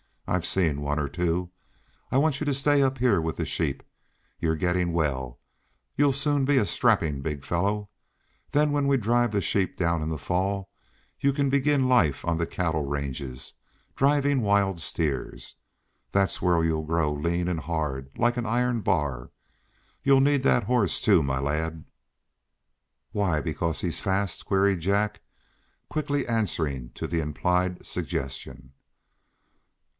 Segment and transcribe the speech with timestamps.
[0.25, 1.51] I've seen one or two.
[2.09, 3.83] I want you to stay up here with the sheep.
[4.39, 5.39] You're getting well,
[5.95, 7.89] you'll soon be a strapping big fellow.
[8.51, 10.71] Then when we drive the sheep down in the fall
[11.19, 13.53] you can begin life on the cattle ranges,
[13.95, 15.57] driving wild steers.
[16.11, 19.31] There's where you'll grow lean and hard, like an iron bar.
[20.01, 21.85] You'll need that horse, too, my lad."
[23.11, 25.21] "Why because he's fast?" queried Jack,
[25.89, 28.71] quickly answering to the implied suggestion.